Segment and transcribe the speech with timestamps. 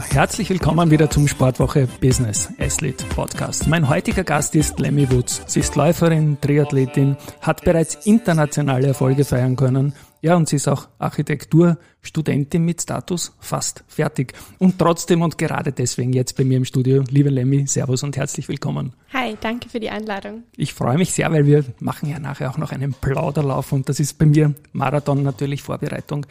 [0.00, 3.66] Herzlich willkommen wieder zum Sportwoche Business Athlete Podcast.
[3.66, 5.42] Mein heutiger Gast ist Lemmy Woods.
[5.46, 9.92] Sie ist Läuferin, Triathletin, hat bereits internationale Erfolge feiern können.
[10.22, 14.32] Ja, und sie ist auch Architekturstudentin mit Status fast fertig.
[14.58, 17.04] Und trotzdem und gerade deswegen jetzt bei mir im Studio.
[17.10, 18.94] Liebe Lemmy, Servus und herzlich willkommen.
[19.12, 20.44] Hi, danke für die Einladung.
[20.56, 24.00] Ich freue mich sehr, weil wir machen ja nachher auch noch einen Plauderlauf und das
[24.00, 26.24] ist bei mir Marathon natürlich Vorbereitung.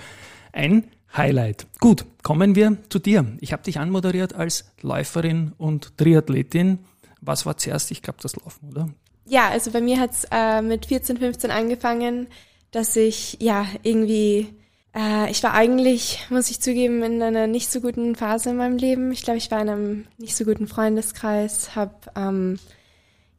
[0.53, 1.67] Ein Highlight.
[1.79, 3.25] Gut, kommen wir zu dir.
[3.41, 6.79] Ich habe dich anmoderiert als Läuferin und Triathletin.
[7.19, 7.91] Was war zuerst?
[7.91, 8.89] Ich glaube, das Laufen, oder?
[9.25, 12.27] Ja, also bei mir hat's äh, mit 14, 15 angefangen,
[12.71, 14.47] dass ich ja irgendwie,
[14.95, 18.77] äh, ich war eigentlich, muss ich zugeben, in einer nicht so guten Phase in meinem
[18.77, 19.11] Leben.
[19.11, 22.57] Ich glaube, ich war in einem nicht so guten Freundeskreis, habe ähm,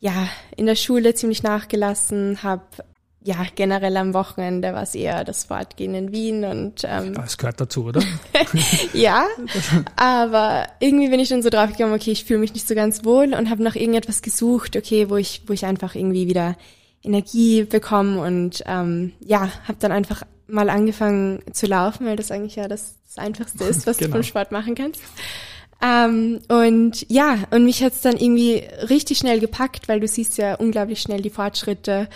[0.01, 2.63] ja in der Schule ziemlich nachgelassen, habe
[3.25, 7.61] ja, generell am Wochenende war es eher das Fortgehen in Wien und ähm, das gehört
[7.61, 8.03] dazu, oder?
[8.93, 9.27] ja,
[9.97, 13.05] aber irgendwie bin ich dann so drauf gekommen, okay, ich fühle mich nicht so ganz
[13.05, 16.57] wohl und habe nach irgendetwas gesucht, okay, wo ich, wo ich einfach irgendwie wieder
[17.03, 22.57] Energie bekomme und ähm, ja, habe dann einfach mal angefangen zu laufen, weil das eigentlich
[22.57, 24.09] ja das, das Einfachste ist, was genau.
[24.09, 25.01] du vom Sport machen kannst.
[25.83, 30.55] Ähm, und ja, und mich hat's dann irgendwie richtig schnell gepackt, weil du siehst ja
[30.55, 32.09] unglaublich schnell die Fortschritte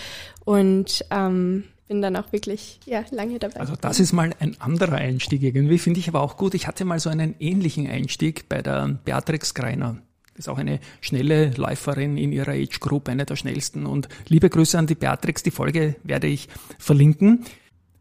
[0.47, 3.61] und ähm, bin dann auch wirklich ja, lange dabei.
[3.61, 6.55] Also das ist mal ein anderer Einstieg irgendwie, finde ich aber auch gut.
[6.55, 9.98] Ich hatte mal so einen ähnlichen Einstieg bei der Beatrix Greiner.
[10.34, 13.86] Das ist auch eine schnelle Läuferin in ihrer Age Group, eine der schnellsten.
[13.86, 17.44] Und liebe Grüße an die Beatrix, die Folge werde ich verlinken.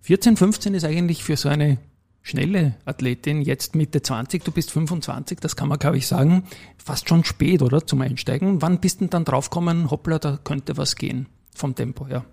[0.01, 1.79] 14, 15 ist eigentlich für so eine
[2.21, 6.43] schnelle Athletin, jetzt Mitte 20, du bist 25, das kann man glaube ich sagen,
[6.77, 8.61] fast schon spät, oder, zum Einsteigen.
[8.61, 12.25] Wann bist du dann draufgekommen, hoppla, da könnte was gehen, vom Tempo her?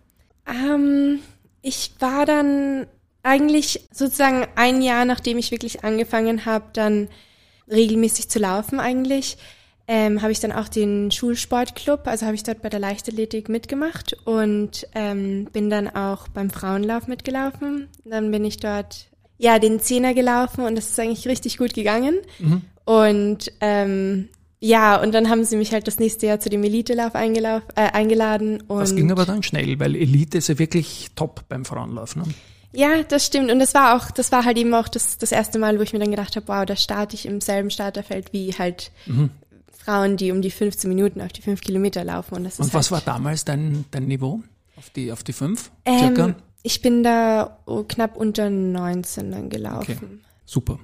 [0.47, 1.21] Ähm,
[1.63, 2.87] ich war dann
[3.23, 7.09] eigentlich sozusagen ein Jahr, nachdem ich wirklich angefangen habe, dann
[7.71, 9.39] regelmäßig zu laufen eigentlich,
[9.89, 14.17] ähm, habe ich dann auch den Schulsportclub, also habe ich dort bei der Leichtathletik mitgemacht
[14.25, 17.89] und ähm, bin dann auch beim Frauenlauf mitgelaufen.
[18.05, 19.09] Dann bin ich dort
[19.39, 22.19] ja den Zehner gelaufen und das ist eigentlich richtig gut gegangen.
[22.39, 22.63] Mhm.
[22.85, 24.29] Und ähm,
[24.65, 27.19] ja, und dann haben sie mich halt das nächste Jahr zu dem Elitelauf äh,
[27.75, 28.61] eingeladen.
[28.69, 32.15] Und das ging aber dann schnell, weil Elite ist ja wirklich top beim Frauenlauf.
[32.15, 32.23] Ne?
[32.71, 33.51] Ja, das stimmt.
[33.51, 35.93] Und das war auch, das war halt eben auch das, das erste Mal, wo ich
[35.93, 39.31] mir dann gedacht habe, wow, da starte ich im selben Starterfeld wie halt mhm.
[39.85, 42.37] Frauen, die um die 15 Minuten auf die 5 Kilometer laufen.
[42.37, 44.43] Und, das und was halt war damals dein, dein Niveau
[44.77, 45.73] auf die, auf die 5?
[45.87, 47.59] Ähm, ich bin da
[47.89, 49.97] knapp unter 19 dann gelaufen.
[49.97, 50.09] Okay.
[50.47, 50.79] Super.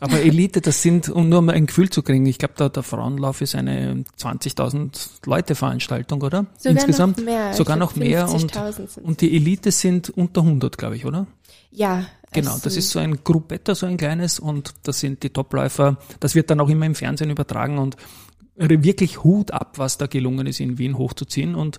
[0.00, 2.82] Aber Elite, das sind, um nur mal ein Gefühl zu kriegen, ich glaube, da der
[2.82, 6.46] Frauenlauf ist eine 20.000 Leute Veranstaltung, oder?
[6.56, 7.52] Sogar Insgesamt noch mehr.
[7.54, 8.52] sogar noch mehr und,
[9.02, 11.26] und die Elite sind unter 100, glaube ich, oder?
[11.70, 12.06] Ja.
[12.32, 15.98] Genau, das ist so ein Gruppetta, so ein kleines und das sind die Topläufer.
[16.18, 17.96] Das wird dann auch immer im Fernsehen übertragen und
[18.56, 21.78] wirklich Hut ab, was da gelungen ist, in Wien hochzuziehen und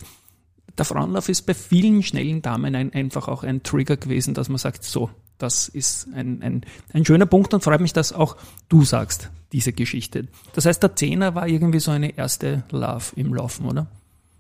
[0.77, 4.57] der Frauenlauf ist bei vielen schnellen Damen ein, einfach auch ein Trigger gewesen, dass man
[4.57, 6.62] sagt, so, das ist ein, ein,
[6.94, 8.38] ein schöner Punkt und freut mich, dass auch
[8.69, 10.28] du sagst, diese Geschichte.
[10.53, 13.88] Das heißt, der Zehner war irgendwie so eine erste Love im Laufen, oder?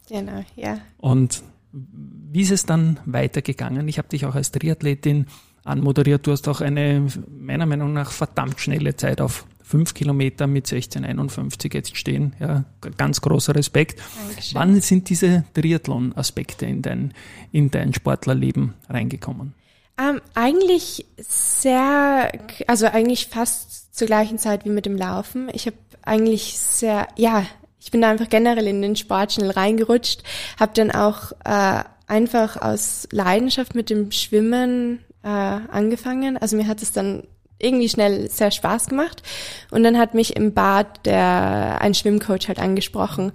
[0.09, 0.79] Genau, ja.
[0.97, 3.87] Und wie ist es dann weitergegangen?
[3.87, 5.27] Ich habe dich auch als Triathletin
[5.63, 6.25] anmoderiert.
[6.25, 11.73] Du hast auch eine, meiner Meinung nach, verdammt schnelle Zeit auf fünf Kilometer mit 1651
[11.73, 12.35] jetzt stehen.
[12.39, 12.65] Ja,
[12.97, 13.99] ganz großer Respekt.
[14.27, 14.55] Dankeschön.
[14.55, 17.13] Wann sind diese Triathlon-Aspekte in dein,
[17.51, 19.53] in dein Sportlerleben reingekommen?
[19.97, 22.31] Ähm, eigentlich sehr,
[22.67, 25.49] also eigentlich fast zur gleichen Zeit wie mit dem Laufen.
[25.53, 27.45] Ich habe eigentlich sehr, ja,
[27.79, 30.23] ich bin da einfach generell in den Sport schnell reingerutscht,
[30.59, 36.37] habe dann auch äh, einfach aus Leidenschaft mit dem Schwimmen äh, angefangen.
[36.37, 37.23] Also mir hat es dann
[37.59, 39.23] irgendwie schnell sehr Spaß gemacht.
[39.71, 43.31] Und dann hat mich im Bad der ein Schwimmcoach halt angesprochen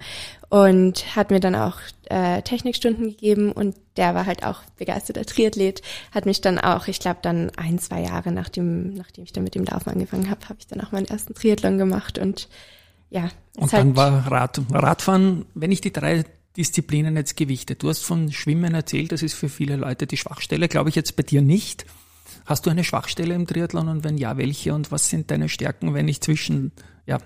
[0.49, 1.77] und hat mir dann auch
[2.09, 5.81] äh, Technikstunden gegeben und der war halt auch begeisterter Triathlet,
[6.11, 9.55] hat mich dann auch, ich glaube dann ein, zwei Jahre nachdem, nachdem ich dann mit
[9.55, 12.49] dem Laufen angefangen habe, habe ich dann auch meinen ersten Triathlon gemacht und
[13.09, 13.29] ja.
[13.57, 16.25] Und dann halt war Rad, Radfahren, wenn ich die drei
[16.57, 17.75] Disziplinen jetzt gewichte.
[17.75, 21.15] Du hast von Schwimmen erzählt, das ist für viele Leute die Schwachstelle, glaube ich jetzt
[21.15, 21.85] bei dir nicht.
[22.45, 25.93] Hast du eine Schwachstelle im Triathlon und wenn ja, welche und was sind deine Stärken,
[25.93, 26.71] wenn ich zwischen,
[27.05, 27.17] ja?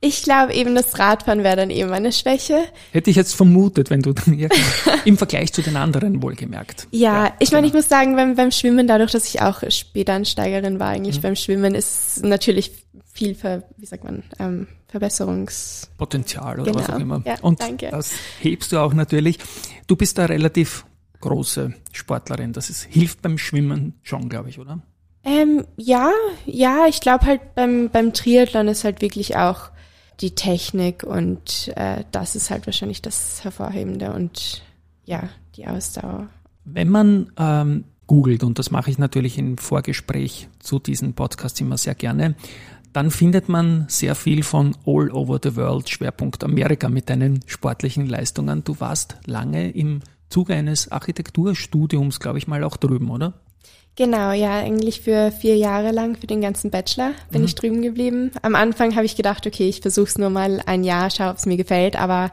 [0.00, 2.64] Ich glaube eben, das Radfahren wäre dann eben eine Schwäche.
[2.92, 4.48] Hätte ich jetzt vermutet, wenn du dann ja,
[5.06, 6.88] im Vergleich zu den anderen wohlgemerkt.
[6.90, 7.68] Ja, ja ich meine, genau.
[7.68, 11.22] ich muss sagen, beim, beim Schwimmen, dadurch, dass ich auch Spätansteigerin war, eigentlich mhm.
[11.22, 12.72] beim Schwimmen, ist natürlich
[13.14, 16.84] viel, Ver, wie sagt man, ähm, Verbesserungspotenzial oder genau.
[16.84, 17.22] was auch immer.
[17.24, 17.88] Ja, Und danke.
[17.90, 19.38] das hebst du auch natürlich.
[19.86, 20.84] Du bist da relativ
[21.24, 22.52] große Sportlerin.
[22.52, 24.80] Das ist, hilft beim Schwimmen schon, glaube ich, oder?
[25.24, 26.10] Ähm, ja,
[26.44, 29.70] ja, ich glaube halt beim, beim Triathlon ist halt wirklich auch
[30.20, 34.62] die Technik und äh, das ist halt wahrscheinlich das Hervorhebende und
[35.06, 36.28] ja, die Ausdauer.
[36.64, 41.78] Wenn man ähm, googelt, und das mache ich natürlich im Vorgespräch zu diesem Podcast immer
[41.78, 42.34] sehr gerne,
[42.92, 48.06] dann findet man sehr viel von All Over the World, Schwerpunkt Amerika mit deinen sportlichen
[48.06, 48.62] Leistungen.
[48.62, 53.34] Du warst lange im Zuge eines Architekturstudiums, glaube ich mal, auch drüben, oder?
[53.96, 57.46] Genau, ja, eigentlich für vier Jahre lang, für den ganzen Bachelor bin mhm.
[57.46, 58.32] ich drüben geblieben.
[58.42, 61.36] Am Anfang habe ich gedacht, okay, ich versuche es nur mal ein Jahr, schau, ob
[61.36, 61.94] es mir gefällt.
[61.94, 62.32] Aber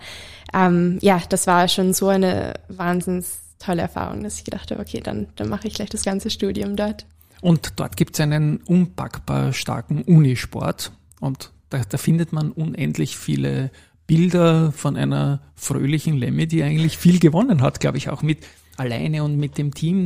[0.54, 5.02] ähm, ja, das war schon so eine wahnsinns tolle Erfahrung, dass ich gedacht habe, okay,
[5.02, 7.06] dann, dann mache ich gleich das ganze Studium dort.
[7.42, 13.72] Und dort gibt es einen unpackbar starken Unisport und da, da findet man unendlich viele
[14.12, 18.40] Bilder von einer fröhlichen Lemmy, die eigentlich viel gewonnen hat, glaube ich, auch mit
[18.76, 20.04] alleine und mit dem Team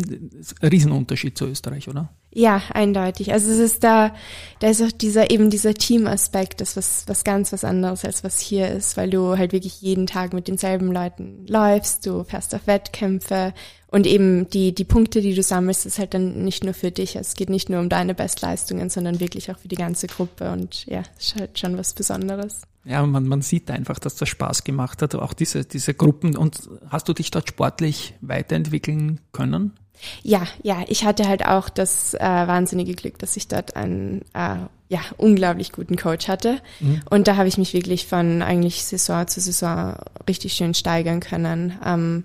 [0.62, 2.10] Riesenunterschied zu Österreich, oder?
[2.32, 3.34] Ja, eindeutig.
[3.34, 4.14] Also es ist da,
[4.60, 8.40] da ist auch dieser eben dieser Teamaspekt, das was was ganz was anderes als was
[8.40, 12.68] hier ist, weil du halt wirklich jeden Tag mit denselben Leuten läufst, du fährst auf
[12.68, 13.56] Wettkämpfe
[13.88, 17.16] und eben die die Punkte, die du sammelst, ist halt dann nicht nur für dich.
[17.16, 20.86] Es geht nicht nur um deine Bestleistungen, sondern wirklich auch für die ganze Gruppe und
[20.86, 22.62] ja, ist halt schon was Besonderes.
[22.86, 26.38] Ja, man, man sieht einfach, dass das Spaß gemacht hat, auch diese, diese Gruppen.
[26.38, 29.74] Und hast du dich dort sportlich weiterentwickeln können?
[30.22, 34.58] Ja, ja, ich hatte halt auch das äh, wahnsinnige Glück, dass ich dort einen äh,
[34.88, 36.60] ja, unglaublich guten Coach hatte.
[36.80, 37.02] Mhm.
[37.10, 39.96] Und da habe ich mich wirklich von eigentlich Saison zu Saison
[40.28, 41.80] richtig schön steigern können.
[41.84, 42.24] Ähm,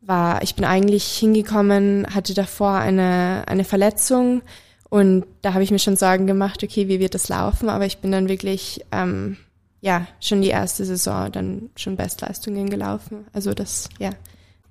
[0.00, 4.42] war, ich bin eigentlich hingekommen, hatte davor eine, eine Verletzung
[4.90, 7.68] und da habe ich mir schon Sorgen gemacht, okay, wie wird das laufen?
[7.68, 9.38] Aber ich bin dann wirklich ähm,
[9.84, 13.26] ja, schon die erste Saison dann schon Bestleistungen gelaufen.
[13.34, 14.10] Also das, ja.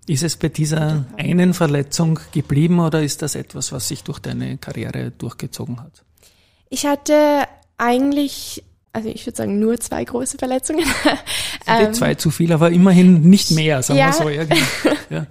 [0.07, 4.57] Ist es bei dieser einen Verletzung geblieben oder ist das etwas, was sich durch deine
[4.57, 6.03] Karriere durchgezogen hat?
[6.69, 7.43] Ich hatte
[7.77, 10.83] eigentlich, also ich würde sagen, nur zwei große Verletzungen.
[11.67, 14.07] ähm, zwei zu viel, aber immerhin nicht mehr, sagen ja.
[14.07, 14.29] wir so.
[14.29, 14.65] Ja, genau.
[15.11, 15.27] ja.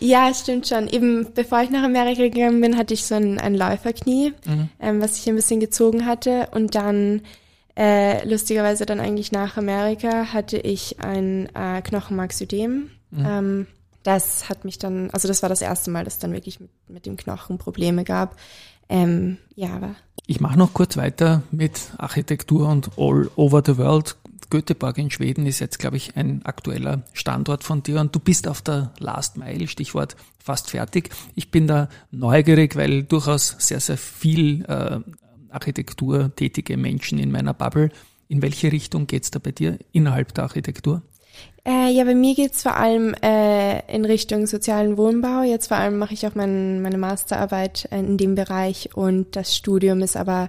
[0.00, 0.88] ja, stimmt schon.
[0.88, 4.70] Eben bevor ich nach Amerika gegangen bin, hatte ich so ein, ein Läuferknie, mhm.
[4.80, 6.48] ähm, was sich ein bisschen gezogen hatte.
[6.52, 7.20] Und dann
[7.76, 12.90] äh, lustigerweise dann eigentlich nach Amerika hatte ich ein äh, Knochenmarksödem.
[13.10, 13.26] Mhm.
[13.26, 13.66] Ähm,
[14.02, 17.06] das hat mich dann, also das war das erste Mal, dass dann wirklich mit, mit
[17.06, 18.36] dem Knochen Probleme gab.
[18.88, 19.96] Ähm, ja, aber.
[20.26, 24.16] Ich mache noch kurz weiter mit Architektur und All Over the World.
[24.48, 28.46] Göteborg in Schweden ist jetzt, glaube ich, ein aktueller Standort von dir und du bist
[28.46, 31.10] auf der Last Mile, Stichwort fast fertig.
[31.34, 35.00] Ich bin da neugierig, weil durchaus sehr, sehr viel äh,
[35.56, 37.90] Architektur tätige Menschen in meiner Bubble.
[38.28, 41.02] In welche Richtung geht's da bei dir innerhalb der Architektur?
[41.64, 45.42] Äh, ja, bei mir geht's vor allem äh, in Richtung sozialen Wohnbau.
[45.42, 50.00] Jetzt vor allem mache ich auch mein, meine Masterarbeit in dem Bereich und das Studium
[50.00, 50.48] ist aber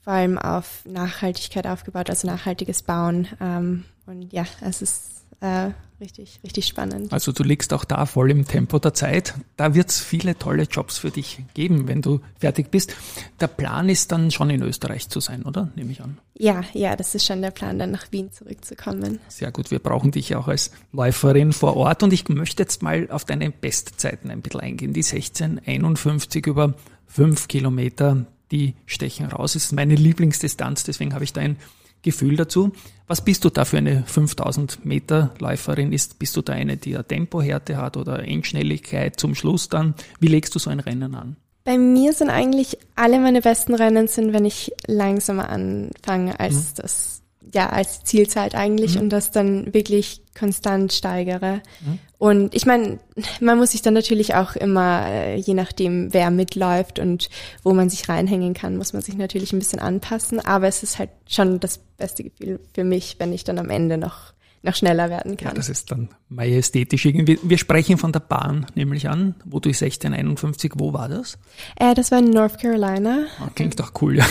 [0.00, 3.28] vor allem auf Nachhaltigkeit aufgebaut, also nachhaltiges Bauen.
[3.40, 5.13] Ähm, und ja, es ist
[5.44, 7.12] äh, richtig, richtig spannend.
[7.12, 9.34] Also du liegst auch da voll im Tempo der Zeit.
[9.56, 12.96] Da wird es viele tolle Jobs für dich geben, wenn du fertig bist.
[13.40, 15.70] Der Plan ist dann schon in Österreich zu sein, oder?
[15.76, 16.16] Nehme ich an.
[16.38, 19.20] Ja, ja, das ist schon der Plan, dann nach Wien zurückzukommen.
[19.28, 23.10] Sehr gut, wir brauchen dich auch als Läuferin vor Ort und ich möchte jetzt mal
[23.10, 24.94] auf deine Bestzeiten ein bisschen eingehen.
[24.94, 26.72] Die 1651 über
[27.06, 29.52] fünf Kilometer, die stechen raus.
[29.52, 31.58] Das ist meine Lieblingsdistanz, deswegen habe ich da ein
[32.04, 32.70] Gefühl dazu.
[33.08, 35.92] Was bist du da für eine 5000 Meter Läuferin?
[35.92, 39.94] Ist, bist du da eine, die eine Tempohärte hat oder Endschnelligkeit zum Schluss dann?
[40.20, 41.36] Wie legst du so ein Rennen an?
[41.64, 46.76] Bei mir sind eigentlich alle meine besten Rennen sind, wenn ich langsamer anfange als mhm.
[46.76, 49.02] das ja, als Zielzeit eigentlich mhm.
[49.02, 51.62] und das dann wirklich konstant steigere.
[51.84, 51.98] Mhm.
[52.18, 52.98] Und ich meine,
[53.40, 57.28] man muss sich dann natürlich auch immer, äh, je nachdem, wer mitläuft und
[57.62, 60.40] wo man sich reinhängen kann, muss man sich natürlich ein bisschen anpassen.
[60.40, 63.98] Aber es ist halt schon das beste Gefühl für mich, wenn ich dann am Ende
[63.98, 64.33] noch
[64.64, 65.48] noch schneller werden kann.
[65.48, 67.38] Ja, das ist dann majestätisch irgendwie.
[67.42, 71.38] Wir sprechen von der Bahn nämlich an, wo du 1651, wo war das?
[71.76, 73.26] Äh, das war in North Carolina.
[73.42, 74.26] Oh, klingt doch cool, ja.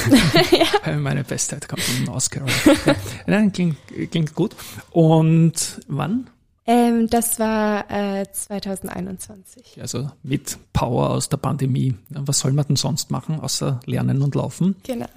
[0.86, 0.98] ja.
[0.98, 3.00] Meine Bestzeit kommt von North Carolina.
[3.28, 3.78] Nein, klingt,
[4.12, 4.56] klingt gut.
[4.92, 6.28] Und wann?
[6.66, 9.82] Ähm, das war äh, 2021.
[9.82, 11.96] Also mit Power aus der Pandemie.
[12.10, 14.78] Was soll man denn sonst machen, außer lernen und laufen?
[14.84, 15.08] Genau.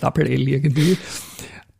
[0.00, 0.96] Double L irgendwie.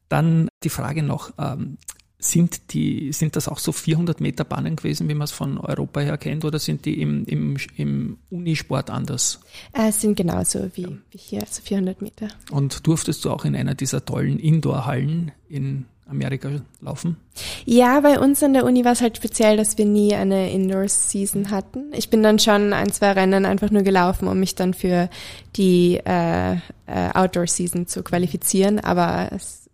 [0.09, 1.79] Dann die Frage noch, ähm,
[2.19, 6.01] sind, die, sind das auch so 400 Meter Bahnen gewesen, wie man es von Europa
[6.01, 9.41] her kennt, oder sind die im, im, im Unisport anders?
[9.73, 10.89] Äh, es sind genauso wie, ja.
[11.11, 12.29] wie hier, also 400 Meter.
[12.51, 17.17] Und durftest du auch in einer dieser tollen Indoor-Hallen in Amerika laufen?
[17.65, 21.51] Ja, bei uns an der Uni war es halt speziell, dass wir nie eine Indoor-Season
[21.51, 21.93] hatten.
[21.93, 25.11] Ich bin dann schon ein, zwei Rennen einfach nur gelaufen, um mich dann für
[25.57, 29.69] die äh, äh, Outdoor-Season zu qualifizieren, aber es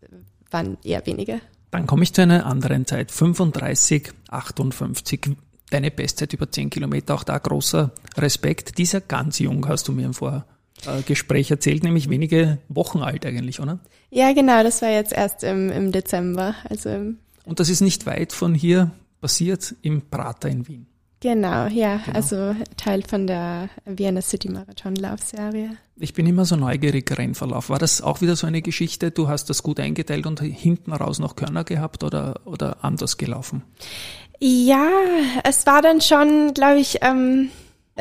[0.50, 1.40] waren eher wenige.
[1.73, 5.31] Dann komme ich zu einer anderen Zeit, 35, 58.
[5.71, 8.76] Deine Bestzeit über 10 Kilometer, auch da großer Respekt.
[8.76, 13.79] Dieser ganz jung, hast du mir im Vorgespräch erzählt, nämlich wenige Wochen alt eigentlich, oder?
[14.11, 16.55] Ja, genau, das war jetzt erst im, im Dezember.
[16.69, 18.91] Also im Und das ist nicht weit von hier
[19.23, 20.87] passiert, im Prater in Wien.
[21.23, 22.17] Genau, ja, genau.
[22.17, 25.76] also Teil von der Vienna City Marathon Laufserie.
[25.97, 27.71] Ich bin immer so neugierig, Rennverlauf.
[27.71, 29.12] War das auch wieder so eine Geschichte?
[29.12, 33.62] Du hast das gut eingeteilt und hinten raus noch Körner gehabt oder, oder anders gelaufen?
[34.41, 34.88] Ja,
[35.45, 37.50] es war dann schon, glaube ich, ähm,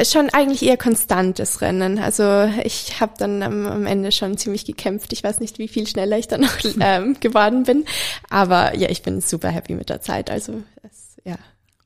[0.03, 1.99] schon eigentlich eher konstantes Rennen.
[1.99, 5.13] Also ich habe dann am, am, Ende schon ziemlich gekämpft.
[5.13, 7.85] Ich weiß nicht, wie viel schneller ich dann noch ähm, geworden bin.
[8.31, 10.31] Aber ja, ich bin super happy mit der Zeit.
[10.31, 11.37] Also es, ja.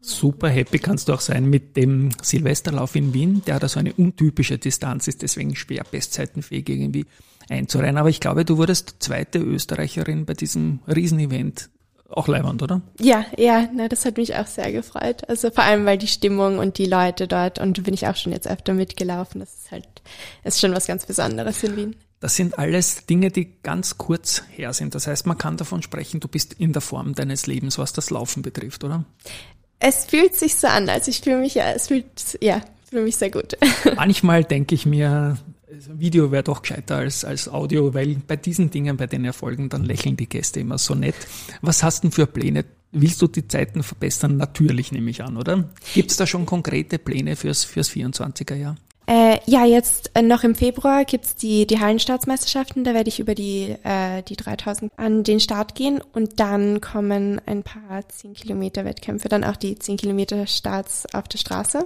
[0.08, 3.92] Super happy kannst du auch sein mit dem Silvesterlauf in Wien, der da so eine
[3.94, 7.06] untypische Distanz ist, deswegen schwer bestzeitenfähig irgendwie
[7.50, 7.98] einzureihen.
[7.98, 11.70] Aber ich glaube, du wurdest zweite Österreicherin bei diesem Riesenevent.
[12.08, 12.82] Auch leibend, oder?
[13.00, 15.28] Ja, ja, na, das hat mich auch sehr gefreut.
[15.28, 18.32] Also vor allem, weil die Stimmung und die Leute dort, und bin ich auch schon
[18.32, 19.88] jetzt öfter mitgelaufen, das ist halt,
[20.44, 21.96] ist schon was ganz Besonderes in Wien.
[22.20, 24.96] Das sind alles Dinge, die ganz kurz her sind.
[24.96, 28.12] Das heißt, man kann davon sprechen, du bist in der Form deines Lebens, was das
[28.12, 29.04] Laufen betrifft, oder?
[29.80, 33.18] Es fühlt sich so an, also ich fühle mich ja, es fühlt, ja, fühle mich
[33.18, 33.58] sehr gut.
[33.96, 35.38] Manchmal denke ich mir,
[35.88, 39.84] Video wäre doch gescheiter als, als Audio, weil bei diesen Dingen, bei den Erfolgen, dann
[39.84, 41.16] lächeln die Gäste immer so nett.
[41.62, 42.66] Was hast du denn für Pläne?
[42.92, 44.38] Willst du die Zeiten verbessern?
[44.38, 45.70] Natürlich nehme ich an, oder?
[45.94, 48.78] Gibt es da schon konkrete Pläne fürs, fürs 24er Jahr?
[49.08, 52.84] Äh, ja, jetzt äh, noch im Februar gibt's die, die Hallenstaatsmeisterschaften.
[52.84, 56.02] Da werde ich über die, äh, die 3000 an den Start gehen.
[56.14, 61.28] Und dann kommen ein paar 10 Kilometer Wettkämpfe, dann auch die 10 Kilometer Starts auf
[61.28, 61.86] der Straße.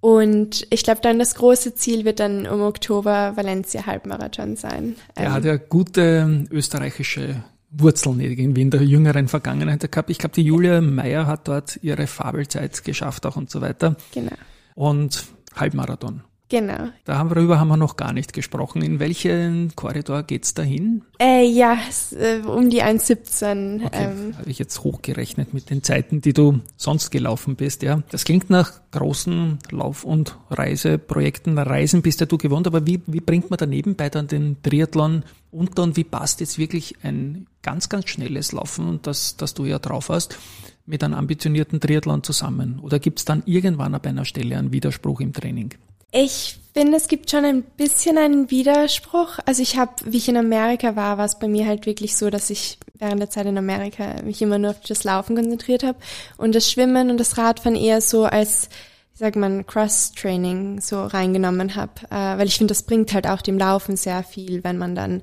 [0.00, 4.96] Und ich glaube, dann das große Ziel wird dann um Oktober Valencia Halbmarathon sein.
[5.14, 10.08] Er ähm, hat ja gute ähm, österreichische Wurzeln irgendwie in der jüngeren Vergangenheit gehabt.
[10.08, 13.96] Ich glaube, die Julia Meyer hat dort ihre Fabelzeit geschafft auch und so weiter.
[14.12, 14.32] Genau.
[14.74, 16.22] Und Halbmarathon.
[16.50, 16.88] Genau.
[17.04, 18.82] Darüber haben wir noch gar nicht gesprochen.
[18.82, 21.02] In welchen Korridor geht's dahin?
[21.20, 21.78] Äh, ja,
[22.18, 23.86] äh, um die 1,17.
[23.86, 24.36] Okay, ähm.
[24.36, 27.84] habe ich jetzt hochgerechnet mit den Zeiten, die du sonst gelaufen bist.
[27.84, 31.56] Ja, Das klingt nach großen Lauf- und Reiseprojekten.
[31.56, 35.22] Reisen bist ja du gewohnt, aber wie, wie bringt man daneben bei dann den Triathlon
[35.52, 39.66] unter und wie passt jetzt wirklich ein ganz, ganz schnelles Laufen und das, das du
[39.66, 40.36] ja drauf hast,
[40.84, 42.80] mit einem ambitionierten Triathlon zusammen?
[42.80, 45.74] Oder gibt's dann irgendwann ab einer Stelle einen Widerspruch im Training?
[46.12, 49.38] Ich finde, es gibt schon ein bisschen einen Widerspruch.
[49.46, 52.30] Also ich habe, wie ich in Amerika war, war es bei mir halt wirklich so,
[52.30, 55.98] dass ich während der Zeit in Amerika mich immer nur auf das Laufen konzentriert habe
[56.36, 58.68] und das Schwimmen und das Radfahren eher so als,
[59.14, 61.92] wie sagt man, Cross-Training so reingenommen habe.
[62.10, 65.22] Äh, weil ich finde, das bringt halt auch dem Laufen sehr viel, wenn man dann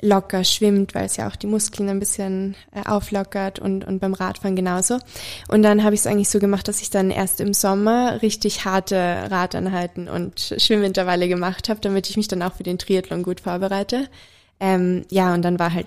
[0.00, 4.14] locker schwimmt, weil es ja auch die Muskeln ein bisschen äh, auflockert und, und beim
[4.14, 4.98] Radfahren genauso.
[5.48, 8.64] Und dann habe ich es eigentlich so gemacht, dass ich dann erst im Sommer richtig
[8.64, 8.96] harte
[9.30, 14.08] Radeinheiten und Schwimmintervalle gemacht habe, damit ich mich dann auch für den Triathlon gut vorbereite.
[14.58, 15.86] Ähm, ja, und dann war halt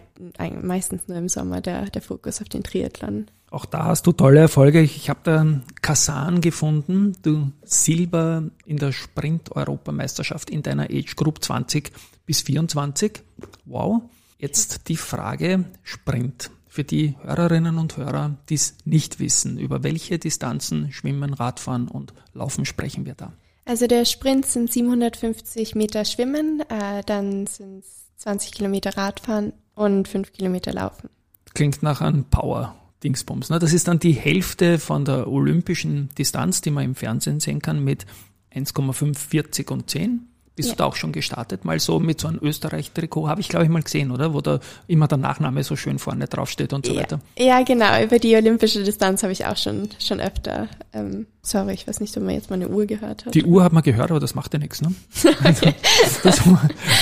[0.62, 3.28] meistens nur im Sommer der, der Fokus auf den Triathlon.
[3.52, 4.82] Auch da hast du tolle Erfolge.
[4.82, 5.46] Ich habe da
[5.82, 11.92] Kasan gefunden, du Silber in der Sprint-Europameisterschaft in deiner Age Group 20
[12.26, 13.22] bis 24.
[13.66, 14.04] Wow.
[14.38, 16.52] Jetzt die Frage Sprint.
[16.68, 22.14] Für die Hörerinnen und Hörer, die es nicht wissen, über welche Distanzen Schwimmen, Radfahren und
[22.34, 23.34] Laufen sprechen wir da?
[23.66, 30.08] Also der Sprint sind 750 Meter Schwimmen, äh, dann sind es 20 Kilometer Radfahren und
[30.08, 31.10] 5 Kilometer Laufen.
[31.56, 32.76] Klingt nach einem Power.
[33.04, 33.50] Dingsbums.
[33.50, 33.60] Ne?
[33.60, 37.84] Das ist dann die Hälfte von der olympischen Distanz, die man im Fernsehen sehen kann
[37.84, 38.06] mit
[38.54, 40.26] 1,5, 40 und 10.
[40.60, 40.76] Bist ja.
[40.76, 41.64] du da auch schon gestartet?
[41.64, 44.34] Mal so mit so einem Österreich-Trikot, habe ich glaube ich mal gesehen, oder?
[44.34, 47.00] Wo da immer der Nachname so schön vorne draufsteht und so ja.
[47.00, 47.22] weiter.
[47.38, 48.04] Ja, genau.
[48.04, 50.68] Über die olympische Distanz habe ich auch schon, schon öfter.
[50.92, 53.36] Ähm, sorry, ich weiß nicht, ob man jetzt meine Uhr gehört hat.
[53.36, 54.94] Die Uhr hat man gehört, aber das macht ja nichts, ne?
[55.46, 55.76] okay.
[56.24, 56.42] das,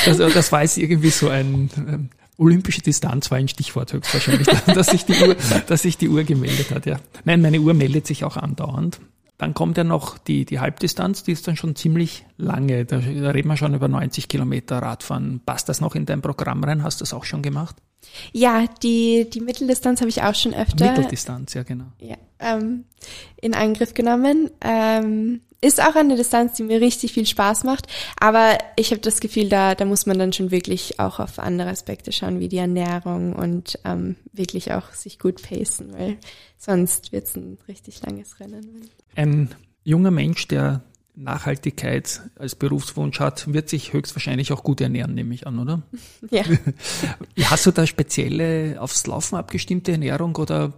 [0.06, 4.88] das, das, war jetzt irgendwie so ein ähm, Olympische Distanz war ein Stichwort höchstwahrscheinlich, dass
[4.88, 5.36] sich die Uhr,
[5.68, 7.00] dass sich die Uhr gemeldet hat, ja.
[7.26, 9.00] Nein, meine Uhr meldet sich auch andauernd.
[9.38, 12.86] Dann kommt ja noch die, die Halbdistanz, die ist dann schon ziemlich lange.
[12.86, 15.42] Da, da reden wir schon über 90 Kilometer Radfahren.
[15.46, 16.84] Passt das noch in dein Programm rein?
[16.84, 17.76] Hast du das auch schon gemacht?
[18.34, 20.90] Ja, die, die Mitteldistanz habe ich auch schon öfter.
[20.90, 21.86] Mitteldistanz, ja genau.
[22.00, 22.86] Ja, ähm,
[23.42, 24.50] in Angriff genommen.
[24.62, 27.88] Ähm, ist auch eine Distanz, die mir richtig viel Spaß macht,
[28.20, 31.70] aber ich habe das Gefühl, da, da muss man dann schon wirklich auch auf andere
[31.70, 36.18] Aspekte schauen, wie die Ernährung und ähm, wirklich auch sich gut pacen, weil
[36.60, 38.90] sonst wird's ein richtig langes Rennen.
[39.16, 39.50] Ein
[39.84, 40.84] junger Mensch, der
[41.18, 45.82] Nachhaltigkeit als Berufswunsch hat, wird sich höchstwahrscheinlich auch gut ernähren, nehme ich an, oder?
[46.30, 46.44] Ja.
[47.50, 50.74] Hast du da spezielle aufs Laufen abgestimmte Ernährung oder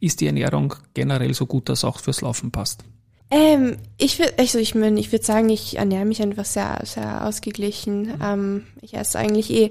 [0.00, 2.84] ist die Ernährung generell so gut, dass auch fürs Laufen passt?
[3.30, 7.26] Ähm, ich würde, also ich meine, ich würde sagen, ich ernähre mich einfach sehr, sehr
[7.26, 8.12] ausgeglichen.
[8.22, 9.70] Ähm, ich esse eigentlich eh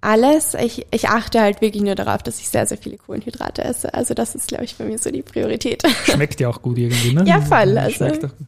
[0.00, 0.54] alles.
[0.54, 3.92] Ich, ich achte halt wirklich nur darauf, dass ich sehr, sehr viele Kohlenhydrate esse.
[3.94, 5.82] Also das ist, glaube ich, bei mir so die Priorität.
[6.04, 7.24] Schmeckt ja auch gut irgendwie, ne?
[7.26, 7.76] Ja, voll.
[7.76, 8.06] Also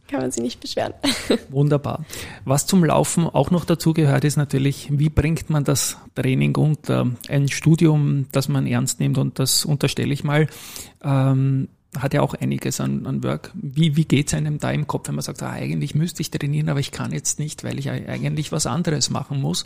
[0.09, 0.95] kann man sich nicht beschweren.
[1.49, 2.04] Wunderbar.
[2.45, 7.09] Was zum Laufen auch noch dazu gehört, ist natürlich, wie bringt man das Training unter?
[7.28, 10.47] Ein Studium, das man ernst nimmt und das unterstelle ich mal,
[11.02, 13.50] ähm, hat ja auch einiges an, an Work.
[13.54, 16.69] Wie, wie geht's einem da im Kopf, wenn man sagt, ah, eigentlich müsste ich trainieren,
[16.69, 19.64] aber ich kann jetzt nicht, weil ich eigentlich was anderes machen muss?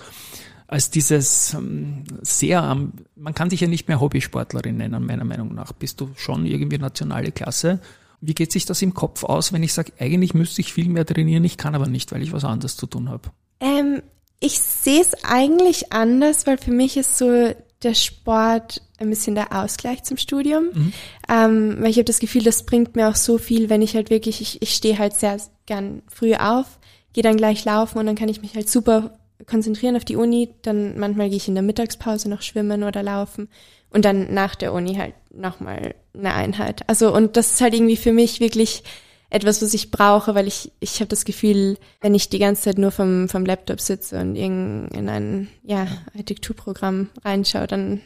[0.66, 2.76] Als dieses ähm, sehr,
[3.16, 5.72] man kann sich ja nicht mehr Hobbysportlerin nennen, meiner Meinung nach.
[5.72, 7.80] Bist du schon irgendwie nationale Klasse?
[8.20, 11.04] Wie geht sich das im Kopf aus, wenn ich sage, eigentlich müsste ich viel mehr
[11.04, 13.30] trainieren, ich kann aber nicht, weil ich was anderes zu tun habe?
[13.60, 14.02] Ähm,
[14.40, 17.52] ich sehe es eigentlich anders, weil für mich ist so
[17.82, 20.64] der Sport ein bisschen der Ausgleich zum Studium.
[20.72, 20.92] Mhm.
[21.28, 24.10] Ähm, weil ich habe das Gefühl, das bringt mir auch so viel, wenn ich halt
[24.10, 26.78] wirklich, ich, ich stehe halt sehr gern früh auf,
[27.12, 30.50] gehe dann gleich laufen und dann kann ich mich halt super konzentrieren auf die Uni,
[30.62, 33.48] dann manchmal gehe ich in der Mittagspause noch schwimmen oder laufen
[33.90, 36.88] und dann nach der Uni halt nochmal eine Einheit.
[36.88, 38.82] Also und das ist halt irgendwie für mich wirklich
[39.30, 42.78] etwas, was ich brauche, weil ich, ich habe das Gefühl, wenn ich die ganze Zeit
[42.78, 48.00] nur vom, vom Laptop sitze und in ein ja, Architekturprogramm reinschaue, dann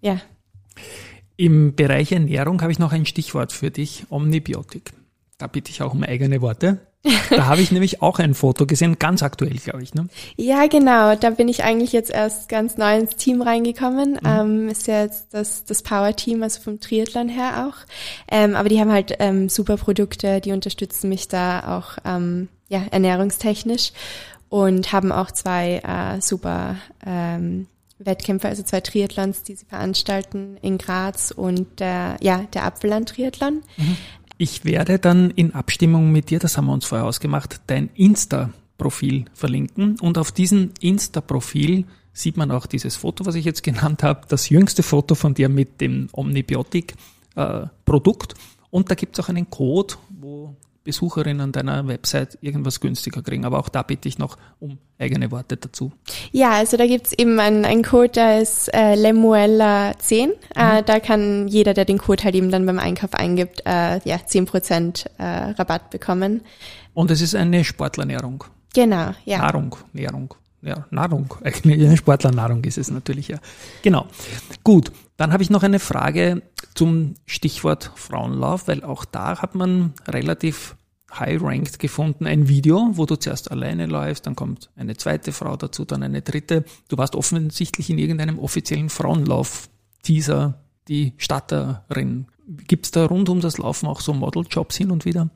[0.00, 0.20] ja.
[1.36, 4.92] Im Bereich Ernährung habe ich noch ein Stichwort für dich, Omnibiotik.
[5.38, 6.80] Da bitte ich auch um eigene Worte.
[7.30, 9.94] Da habe ich nämlich auch ein Foto gesehen, ganz aktuell, glaube ich.
[9.94, 10.06] Ne?
[10.36, 11.16] Ja, genau.
[11.16, 14.12] Da bin ich eigentlich jetzt erst ganz neu ins Team reingekommen.
[14.12, 14.18] Mhm.
[14.24, 17.86] Ähm, ist ja jetzt das, das Power-Team, also vom Triathlon her auch.
[18.30, 22.82] Ähm, aber die haben halt ähm, super Produkte, die unterstützen mich da auch ähm, ja,
[22.90, 23.92] ernährungstechnisch
[24.48, 27.66] und haben auch zwei äh, super ähm,
[27.98, 33.62] Wettkämpfe, also zwei Triathlons, die sie veranstalten in Graz und der, ja, der Apfelland-Triathlon.
[33.76, 33.96] Mhm.
[34.42, 39.26] Ich werde dann in Abstimmung mit dir, das haben wir uns vorher ausgemacht, dein Insta-Profil
[39.34, 40.00] verlinken.
[40.00, 44.48] Und auf diesem Insta-Profil sieht man auch dieses Foto, was ich jetzt genannt habe, das
[44.48, 48.32] jüngste Foto von dir mit dem Omnibiotik-Produkt.
[48.32, 48.36] Äh,
[48.70, 53.44] und da gibt es auch einen Code, wo Besucherinnen deiner Website irgendwas günstiger kriegen.
[53.44, 55.92] Aber auch da bitte ich noch um eigene Worte dazu.
[56.30, 60.12] Ja, also da gibt's eben einen, einen Code, der ist äh, Lemuella10.
[60.12, 60.32] Äh, mhm.
[60.54, 64.16] Äh, da kann jeder, der den Code halt eben dann beim Einkauf eingibt, äh, ja,
[64.16, 66.42] 10% äh, Rabatt bekommen.
[66.94, 68.44] Und es ist eine Sportlernährung.
[68.74, 69.38] Genau, ja.
[69.38, 70.34] Nahrung, Nährung.
[70.62, 71.34] Ja, Nahrung.
[71.44, 73.38] Eigentlich Sportlernahrung ist es natürlich, ja.
[73.82, 74.06] Genau.
[74.64, 76.42] Gut, dann habe ich noch eine Frage
[76.74, 80.76] zum Stichwort Frauenlauf, weil auch da hat man relativ
[81.18, 85.84] high-ranked gefunden, ein Video, wo du zuerst alleine läufst, dann kommt eine zweite Frau dazu,
[85.84, 86.64] dann eine dritte.
[86.88, 90.54] Du warst offensichtlich in irgendeinem offiziellen Frauenlauf-Teaser
[90.88, 92.26] die Statterin.
[92.66, 95.28] Gibt es da rund um das Laufen auch so Modeljobs hin und wieder?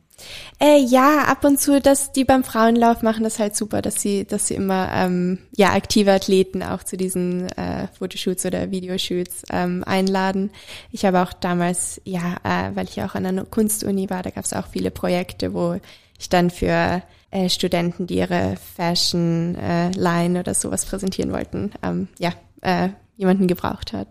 [0.59, 4.25] Äh, ja, ab und zu, dass die beim Frauenlauf machen das halt super, dass sie,
[4.25, 9.85] dass sie immer ähm, ja aktive Athleten auch zu diesen äh, Fotoshoots oder Videoshoots ähm,
[9.85, 10.51] einladen.
[10.93, 14.45] Ich habe auch damals, ja, äh, weil ich auch an einer Kunstuni war, da gab
[14.45, 15.79] es auch viele Projekte, wo
[16.19, 22.09] ich dann für äh, Studenten, die ihre Fashion äh, Line oder sowas präsentieren wollten, ähm,
[22.19, 24.09] ja, äh, jemanden gebraucht hat.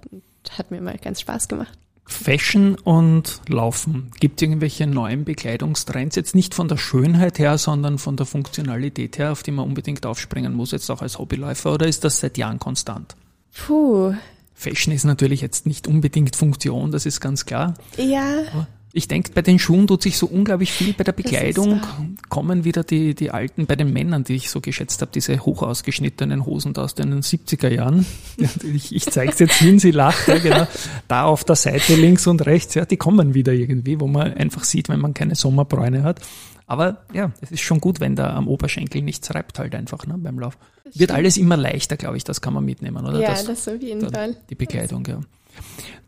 [0.52, 1.78] Hat mir mal ganz Spaß gemacht.
[2.06, 4.12] Fashion und Laufen.
[4.20, 6.16] Gibt es irgendwelche neuen Bekleidungstrends?
[6.16, 10.06] Jetzt nicht von der Schönheit her, sondern von der Funktionalität her, auf die man unbedingt
[10.06, 13.16] aufspringen muss, jetzt auch als Hobbyläufer, oder ist das seit Jahren konstant?
[13.54, 14.14] Puh.
[14.54, 17.74] Fashion ist natürlich jetzt nicht unbedingt Funktion, das ist ganz klar.
[17.98, 18.44] Ja.
[18.54, 20.94] Aber ich denke, bei den Schuhen tut sich so unglaublich viel.
[20.94, 21.82] Bei der Bekleidung
[22.30, 25.64] kommen wieder die, die alten, bei den Männern, die ich so geschätzt habe, diese hoch
[25.64, 28.06] ausgeschnittenen Hosen da aus den 70er Jahren.
[28.74, 30.68] Ich, ich zeige es jetzt hin, sie lacht, ja, genau.
[31.08, 34.64] Da auf der Seite links und rechts, ja, die kommen wieder irgendwie, wo man einfach
[34.64, 36.22] sieht, wenn man keine Sommerbräune hat.
[36.68, 40.18] Aber ja, es ist schon gut, wenn da am Oberschenkel nichts reibt halt einfach ne,
[40.18, 40.58] beim Lauf.
[40.94, 43.20] Wird alles immer leichter, glaube ich, das kann man mitnehmen, oder?
[43.20, 44.36] Ja, das, das auf jeden Fall.
[44.50, 45.20] Die Bekleidung, ja.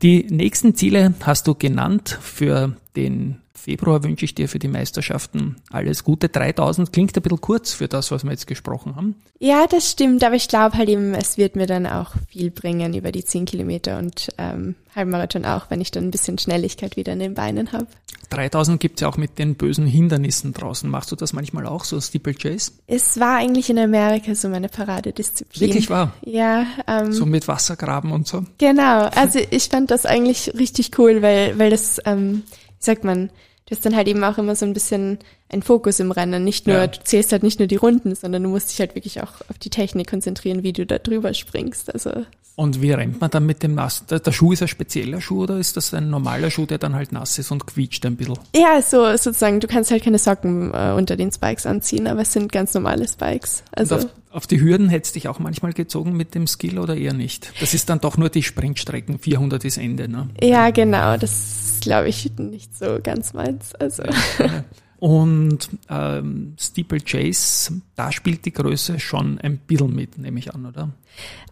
[0.01, 5.57] Die nächsten Ziele hast du genannt für den Februar wünsche ich dir für die Meisterschaften
[5.71, 6.29] alles Gute.
[6.29, 9.15] 3000 klingt ein bisschen kurz für das, was wir jetzt gesprochen haben.
[9.39, 12.93] Ja, das stimmt, aber ich glaube halt eben, es wird mir dann auch viel bringen
[12.93, 17.13] über die 10 Kilometer und ähm, Halbmarathon auch, wenn ich dann ein bisschen Schnelligkeit wieder
[17.13, 17.87] in den Beinen habe.
[18.29, 20.89] 3000 gibt's ja auch mit den bösen Hindernissen draußen.
[20.89, 22.71] Machst du das manchmal auch, so Steeplechase?
[22.87, 25.69] Es war eigentlich in Amerika so meine Paradedisziplin.
[25.69, 26.13] Wirklich wahr?
[26.25, 26.65] Ja.
[26.87, 28.43] Ähm, so mit Wassergraben und so?
[28.57, 32.43] Genau, also ich fand das eigentlich richtig cool, weil, weil das, ähm,
[32.79, 33.29] sagt man,
[33.65, 36.43] du hast dann halt eben auch immer so ein bisschen ein Fokus im Rennen.
[36.43, 36.87] Nicht nur, ja.
[36.87, 39.57] du zählst halt nicht nur die Runden, sondern du musst dich halt wirklich auch auf
[39.57, 41.93] die Technik konzentrieren, wie du da drüber springst.
[41.93, 42.25] Also.
[42.55, 44.05] Und wie rennt man dann mit dem Nass?
[44.07, 47.11] Der, Schuh ist ein spezieller Schuh oder ist das ein normaler Schuh, der dann halt
[47.11, 48.39] nass ist und quietscht ein bisschen?
[48.55, 52.33] Ja, so sozusagen, du kannst halt keine Socken äh, unter den Spikes anziehen, aber es
[52.33, 53.63] sind ganz normale Spikes.
[53.71, 53.97] Also.
[53.97, 57.13] Auf, auf, die Hürden hättest du dich auch manchmal gezogen mit dem Skill oder eher
[57.13, 57.53] nicht?
[57.61, 60.27] Das ist dann doch nur die Sprintstrecken, 400 ist Ende, ne?
[60.41, 63.75] Ja, genau, das glaube ich, nicht so ganz meins.
[63.75, 64.03] Also.
[64.99, 70.89] Und ähm, Steeplechase, da spielt die Größe schon ein bisschen mit, nehme ich an, oder?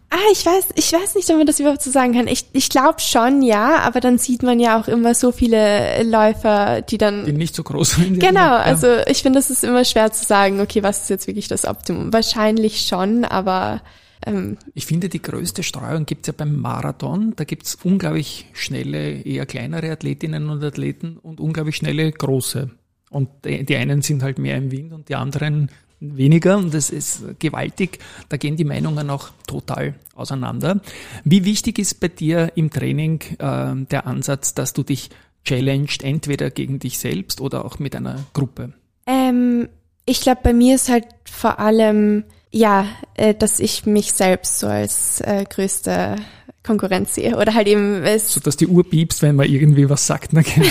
[0.09, 2.27] Ah, ich weiß, ich weiß nicht, ob man das überhaupt so sagen kann.
[2.27, 6.81] Ich, ich glaube schon, ja, aber dann sieht man ja auch immer so viele Läufer,
[6.81, 7.25] die dann.
[7.25, 8.19] Die nicht so groß sind.
[8.19, 8.61] Genau, ja.
[8.61, 11.65] also ich finde, das ist immer schwer zu sagen, okay, was ist jetzt wirklich das
[11.65, 12.13] Optimum?
[12.13, 13.81] Wahrscheinlich schon, aber
[14.25, 17.33] ähm, ich finde, die größte Streuung gibt's ja beim Marathon.
[17.35, 22.71] Da gibt's unglaublich schnelle, eher kleinere Athletinnen und Athleten und unglaublich schnelle große.
[23.15, 25.69] Und die einen sind halt mehr im Wind und die anderen
[26.01, 27.99] weniger und das ist gewaltig.
[28.27, 30.81] Da gehen die Meinungen auch total auseinander.
[31.23, 35.11] Wie wichtig ist bei dir im Training äh, der Ansatz, dass du dich
[35.45, 38.73] challenged, entweder gegen dich selbst oder auch mit einer Gruppe?
[39.07, 39.69] Ähm,
[40.05, 44.67] ich glaube, bei mir ist halt vor allem ja, äh, dass ich mich selbst so
[44.67, 46.17] als äh, größte
[46.63, 47.37] Konkurrenz sehe.
[47.37, 48.03] Oder halt eben.
[48.19, 50.33] So dass die Uhr piepst, wenn man irgendwie was sagt.
[50.33, 50.67] Na, genau.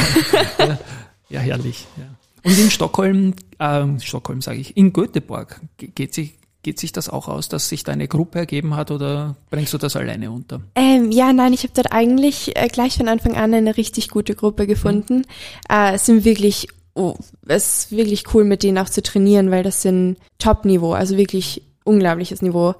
[0.59, 0.78] ja,
[1.30, 1.87] ja, herrlich.
[1.96, 2.04] Ja.
[2.44, 7.28] Und in Stockholm, äh, Stockholm sage ich, in Göteborg geht sich Geht sich das auch
[7.28, 10.62] aus, dass sich da eine Gruppe ergeben hat oder bringst du das alleine unter?
[10.74, 14.35] Ähm, ja, nein, ich habe dort eigentlich äh, gleich von Anfang an eine richtig gute
[14.35, 15.16] Gruppe gefunden.
[15.18, 15.24] Mhm.
[15.68, 19.62] Äh, es sind wirklich, oh, es ist wirklich cool, mit denen auch zu trainieren, weil
[19.62, 22.74] das sind Top-Niveau, also wirklich unglaubliches Niveau.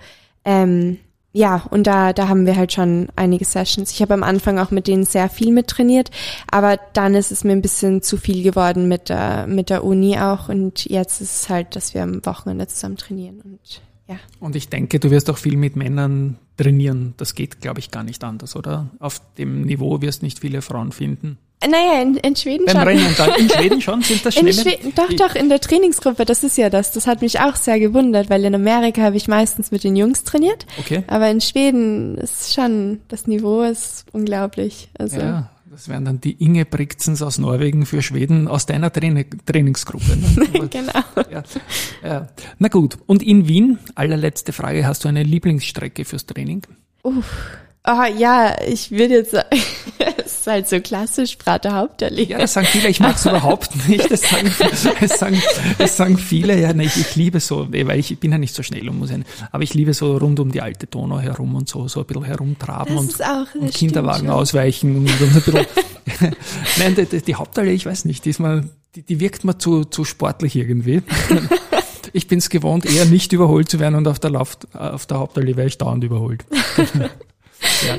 [0.47, 0.97] Ähm,
[1.37, 3.91] ja, und da, da haben wir halt schon einige Sessions.
[3.91, 6.13] Ich habe am Anfang auch mit denen sehr viel mit trainiert,
[6.49, 10.17] aber dann ist es mir ein bisschen zu viel geworden mit der, mit der Uni
[10.17, 14.17] auch und jetzt ist es halt, dass wir am Wochenende zusammen trainieren und ja.
[14.39, 17.15] Und ich denke, du wirst auch viel mit Männern trainieren.
[17.17, 18.91] Das geht, glaube ich, gar nicht anders, oder?
[18.99, 21.39] Auf dem Niveau wirst nicht viele Frauen finden.
[21.69, 22.89] Naja, in, in Schweden Beim schon.
[22.89, 23.35] Rennen dann.
[23.39, 26.93] In Schweden schon sind das Schweden, doch, doch, in der Trainingsgruppe, das ist ja das.
[26.93, 30.25] Das hat mich auch sehr gewundert, weil in Amerika habe ich meistens mit den Jungs
[30.25, 30.67] trainiert.
[30.79, 31.05] Okay.
[31.07, 34.89] Aber in Schweden ist schon, das Niveau ist unglaublich.
[34.99, 35.19] Also.
[35.19, 40.17] Ja, das wären dann die Inge Brixens aus Norwegen für Schweden aus deiner Training Trainingsgruppe.
[40.17, 40.69] Ne?
[40.71, 40.93] genau.
[41.31, 41.43] Ja,
[42.03, 42.29] ja.
[42.59, 46.63] Na gut, und in Wien, allerletzte Frage, hast du eine Lieblingsstrecke fürs Training?
[47.03, 47.59] Uff.
[47.87, 49.49] Oh, ja, ich würde jetzt sagen,
[50.25, 52.25] es ist halt so klassisch Prater Hauptallee.
[52.25, 54.11] Ja, das sagen viele, ich mag es überhaupt nicht.
[54.11, 54.51] Das sagen,
[55.01, 55.43] das sagen,
[55.77, 58.63] das sagen viele, ja, ne, ich, ich liebe so, weil ich bin ja nicht so
[58.63, 61.69] schnell und muss hin, aber ich liebe so rund um die alte Donau herum und
[61.69, 63.15] so, so ein bisschen herumtraben und,
[63.61, 65.67] und Kinderwagen ausweichen und, und ein bisschen.
[66.79, 69.85] Nein, die, die Hauptallee, ich weiß nicht, die, ist mal, die, die wirkt mir zu,
[69.85, 71.03] zu sportlich irgendwie.
[72.15, 75.19] Ich bin es gewohnt, eher nicht überholt zu werden und auf der, Lauf, auf der
[75.19, 76.47] Hauptallee wäre ich dauernd überholt.
[77.87, 77.97] Ja.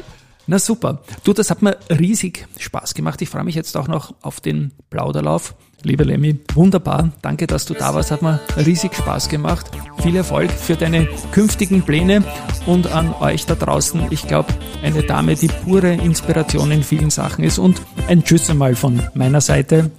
[0.48, 1.02] Na super.
[1.24, 3.22] Du, das hat mir riesig Spaß gemacht.
[3.22, 5.56] Ich freue mich jetzt auch noch auf den Plauderlauf.
[5.82, 7.12] Liebe Lemmy, wunderbar.
[7.22, 8.12] Danke, dass du da warst.
[8.12, 9.68] Hat mir riesig Spaß gemacht.
[10.02, 12.24] Viel Erfolg für deine künftigen Pläne
[12.66, 14.08] und an euch da draußen.
[14.12, 17.60] Ich glaube, eine Dame, die pure Inspiration in vielen Sachen ist.
[17.60, 19.92] Und ein Tschüss einmal von meiner Seite.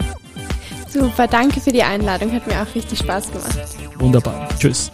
[0.89, 2.33] Super, danke für die Einladung.
[2.33, 3.59] Hat mir auch richtig Spaß gemacht.
[3.99, 4.49] Wunderbar.
[4.59, 4.91] Tschüss.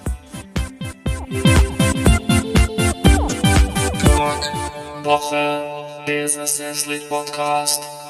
[5.05, 8.02] Woche, Business Sleep Podcast.